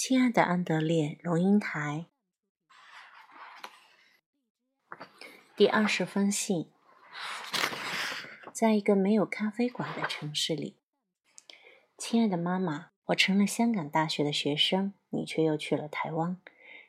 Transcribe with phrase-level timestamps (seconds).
[0.00, 2.06] 亲爱的安德烈，龙应台，
[5.56, 6.70] 第二十封信。
[8.52, 10.76] 在一个没有咖啡馆的城市里，
[11.96, 16.40] 亲爱的妈妈，我成了香港大学的学生，你却又去了台湾。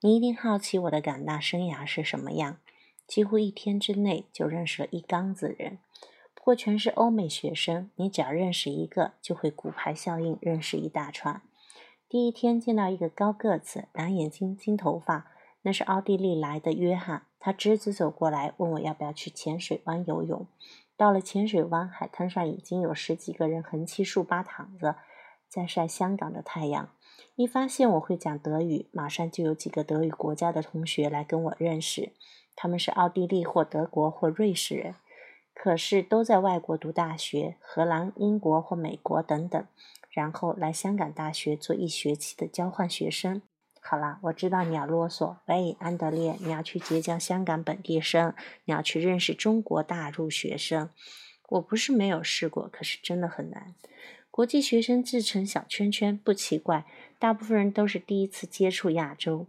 [0.00, 2.58] 你一定好奇我的港大生涯是什么样。
[3.06, 5.78] 几乎一天之内就认识了一缸子人，
[6.34, 7.90] 不过全是欧美学生。
[7.96, 11.40] 你只要认识一个，就会骨牌效应，认识一大串。
[12.10, 15.30] 第一天见到一个高个子、蓝眼睛、金头发，
[15.62, 17.22] 那是奥地利来的约翰。
[17.38, 20.44] 他直直走过来，问我要不要去浅水湾游泳。
[20.96, 24.96] 到了浅水湾，海滩上已经有十几个人横七竖八躺着，
[25.48, 26.88] 在晒香港的太阳。
[27.36, 32.10] 一发现我会讲德语，马上就有几个德语国家的同学来跟我认识。
[32.56, 34.96] 他们是奥地利或德国或瑞士人，
[35.62, 39.62] 可是都在外国读大学，荷兰、英国或美国等等，
[40.08, 43.42] 然后来香港大学做一学期的交换学生。
[43.78, 45.36] 好啦，我知道你要啰嗦。
[45.44, 48.32] 喂，安德烈，你要去结交香港本地生，
[48.64, 50.88] 你要去认识中国大陆学生。
[51.50, 53.74] 我不是没有试过，可是真的很难。
[54.30, 56.86] 国际学生自成小圈圈，不奇怪，
[57.18, 59.46] 大部分人都是第一次接触亚洲。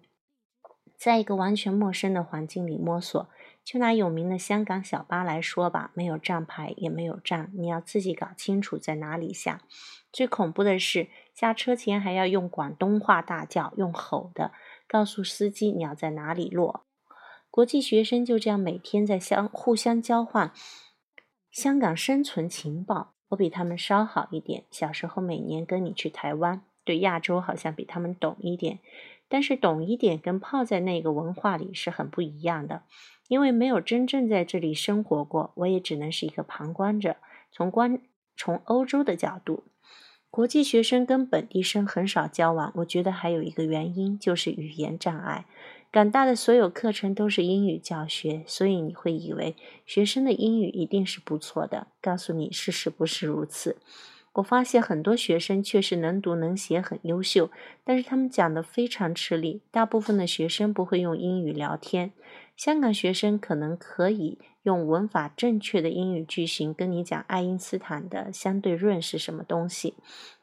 [1.01, 3.27] 在一个完全陌生的环境里摸索，
[3.63, 9.61] 就拿有名的香港小巴来说吧，没有站牌，也没有站，你要自己搞清楚在哪里下。
[10.13, 14.51] 最恐怖的是，下车前还要用广东话大叫，用吼的
[14.87, 16.85] 告诉司机你要在哪里落。
[17.49, 20.51] 国际学生就这样每天在相互相交换
[21.49, 23.15] 香港生存情报。
[23.29, 28.77] 我比他们稍好一点，小时候每年跟你去台湾，对亚洲好像比他们懂一点。
[29.31, 32.83] 但是懂一点跟泡在那个文化里是很不一样的，
[33.29, 37.15] 因为没有真正在这里生活过，我也只能是一个旁观者。
[37.49, 38.01] 从观
[38.35, 39.63] 从欧洲的角度，
[40.29, 42.73] 国际学生跟本地生很少交往。
[42.75, 45.45] 我觉得还有一个原因就是语言障碍。
[45.89, 51.87] 港大的所有课程都是英语教学，所以你会以为学生的英语一定是不错的。
[52.01, 53.77] 告诉你，事实不是如此。
[54.33, 57.51] 我发现很多学生确实能读能写，很优秀，
[57.83, 59.61] 但是他们讲的非常吃力。
[59.71, 62.13] 大部分的学生不会用英语聊天。
[62.55, 69.95] 香港学生可能可以用文法正确的英语句型跟你讲爱因斯坦的相对论是什么东西，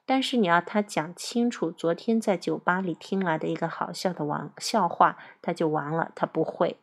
[0.05, 6.76] 但是你要他讲清楚昨天在酒吧里听来的一个好笑的玩笑话，他就完了，他不会。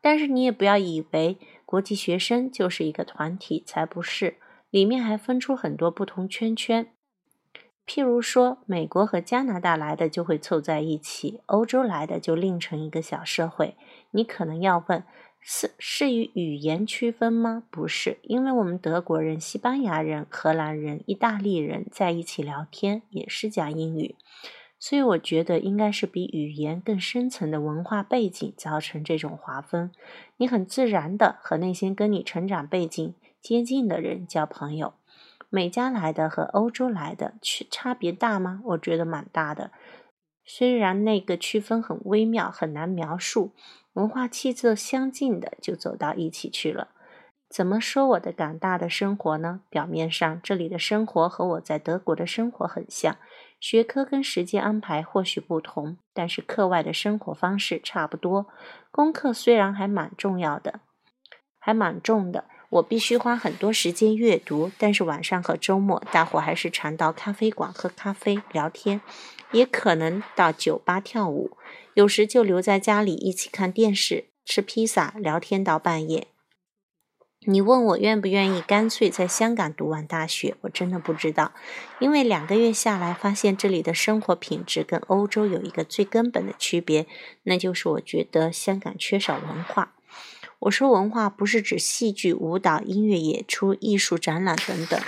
[0.00, 4.38] 但是你也不要以为国际学生就是一个团体，才不是。
[4.74, 6.88] 里面还分出很多不同圈圈，
[7.86, 13.76] 譬如说，美国和加拿大来的就会凑在一起，欧洲来的就另成一个小社会。
[14.10, 15.04] 你可能要问，
[15.38, 17.62] 是是与语言区分吗？
[17.70, 24.16] 不是，因为我们德国人、西班牙人、荷兰人、意大利人在一起聊天也是讲英语，
[24.80, 29.92] 所以我觉得应该是比语言更深层的文化背景造成这种划分。
[30.38, 33.14] 你很自然的和那些跟你成长背景。
[33.44, 34.94] 接近的人交朋友，
[35.50, 38.62] 美加来的和欧洲来的区差别大吗？
[38.64, 39.70] 我觉得蛮大的。
[40.46, 43.52] 虽然那个区分很微妙，很难描述，
[43.92, 46.88] 文化气质相近的就走到一起去了。
[47.50, 49.60] 怎么说我的港大的生活呢？
[49.68, 53.18] 表面上这里的生活和我在德国的生活很像，
[53.60, 58.46] 学科跟时间安排或许不同，但是课外的生活方式差不多。
[58.90, 60.80] 功课虽然还蛮重要的，
[61.58, 62.44] 还蛮重的。
[62.74, 69.00] 我必须花很多时间阅读，但是晚上和周末，大伙还是常到咖啡馆喝咖啡、聊天，
[69.52, 71.56] 也可能到酒吧跳舞，
[71.94, 76.26] 有时就留在家里一起看电视、吃披萨、聊天到半夜。
[77.46, 81.52] 你问我愿不愿意干脆在香港读完大学，我真的不知道，
[82.00, 87.06] 因为两个月下来，发现这里的生活品质跟欧洲有一个最根本的区别，
[87.44, 89.93] 那就是我觉得香港缺少文化。
[90.64, 94.98] 我说文化不是指戏剧、舞蹈、音乐演出、艺术展览等等，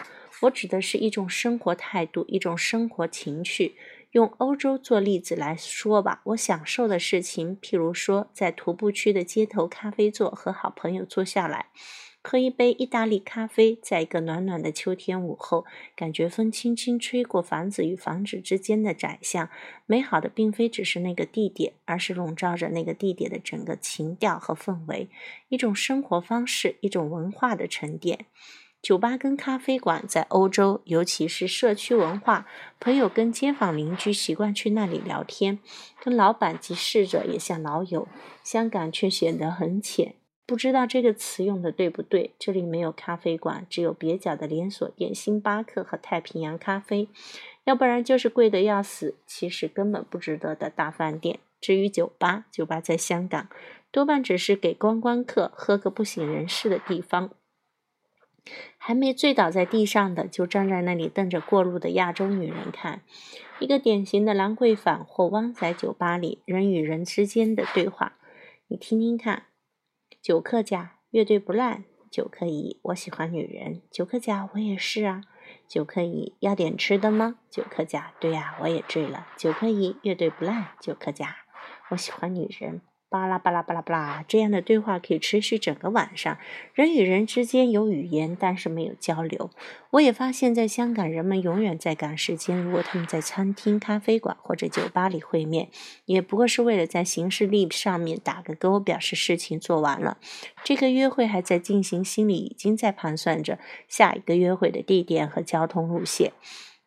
[0.42, 3.74] 我指的是一种生活态度，一种生活情趣。
[4.12, 11.66] 用欧洲做例子来说吧，我享受的事情，譬如说在徒步区的街头咖啡座和好朋友坐下来。
[12.28, 15.64] 喝一杯意大利咖啡，在一个暖暖的秋天午后，
[15.94, 19.48] 感觉风轻轻吹过房子与房子之间的窄巷。
[19.86, 25.08] 美好的并非只是那个地点，而是笼罩着那个地点的整个情调和氛围，
[25.50, 28.26] 一种生活方式，一种文化的沉淀。
[28.82, 32.48] 酒吧跟咖啡馆在欧洲，尤其是社区文化，
[32.80, 35.60] 朋友跟街坊邻居习惯去那里聊天，
[36.02, 38.08] 跟老板及侍者也像老友。
[38.42, 40.16] 香港却显得很浅。
[40.46, 42.30] 不知道这个词用的对不对？
[42.38, 47.08] 这里没有咖啡馆，只有蹩脚的连锁店星巴克和太平洋咖啡。
[47.64, 51.40] 要不然就是贵的要死，其实根本不值得的大饭店。
[51.60, 53.48] 至于酒吧，酒吧在香港
[53.90, 57.30] 多半只是给观光客喝个不省人事的地方。
[58.78, 63.00] 还没醉倒在地上的，就站在那里瞪着过路的亚洲女人看。
[63.58, 68.12] 一个典型的兰桂坊或汪仔酒吧里人与人之间的对话，
[68.68, 69.46] 你听听看。
[70.26, 71.84] 九克甲，乐队不烂。
[72.10, 73.80] 九克乙，我喜欢女人。
[73.92, 75.22] 九克甲，我也是啊。
[75.68, 77.38] 九克乙，要点吃的吗？
[77.48, 79.28] 九克甲，对呀，我也醉了。
[79.36, 80.72] 九克乙，乐队不烂。
[80.80, 81.36] 九克甲，
[81.90, 82.80] 我喜欢女人。
[83.08, 86.36] 巴拉巴拉巴拉巴拉，这样的对话可以持续整个晚上。
[86.74, 89.50] 人与人之间有语言，但是没有交流。
[89.90, 92.60] 我也发现，在香港，人们永远在赶时间。
[92.60, 95.68] 如果他们在餐厅、咖啡馆或者酒吧里会面，
[96.04, 100.18] 也不过是为了在行事历上面打个勾，表示事情做完了。
[100.64, 106.32] 这个约会还在进行，心里已经在盘算着下一个约会的地点和交通路线。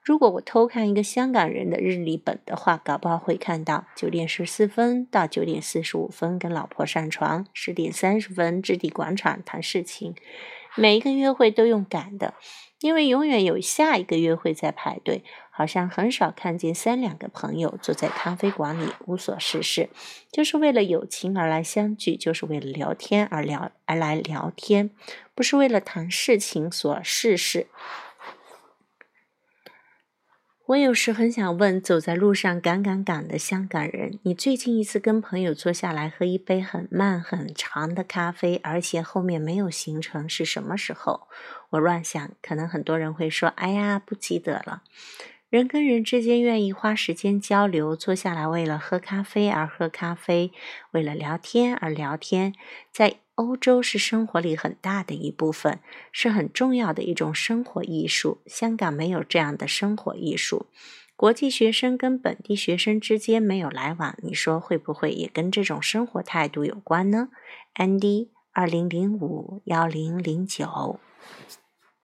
[0.09, 10.15] 如果我偷看一个香港人的日历本的话，搞不好会看到九点十四分到九点四十五分跟老婆上床，十点三十分置地广场谈事情。
[10.75, 12.33] 每一个约会都用赶的，
[12.81, 15.23] 因为永远有下一个约会在排队。
[15.51, 19.89] 好像很少看见三两个朋友坐在咖啡馆里无所事事，
[20.31, 24.89] 就是为了友情而来相聚，就是为了聊天而聊而来聊天，
[25.35, 27.67] 不是为了谈事情所事事。
[30.69, 41.27] 我有时很想问，走在路上赶赶赶的香港人，你最近一次跟朋友坐下来喝一杯很慢很长的咖啡，而且后面没有行程是什么时候？
[41.71, 44.83] 我乱想，可能很多人会说：“哎呀，不记得了。”
[45.50, 50.51] 人跟人之间愿意花时间交流，坐下来为了喝咖啡而喝咖啡，
[50.92, 52.54] 为了聊天而聊天，
[52.92, 55.80] 在欧洲是生活里很大的一部分，
[56.12, 58.38] 是很重要的一种生活艺术。
[58.46, 60.68] 香港没有这样的生活艺术，
[61.16, 67.30] 国际学生跟本地学生之间没有来往，你说会不会也跟这种生活态度有关呢
[67.74, 71.00] ？Andy，二零零五幺零零九。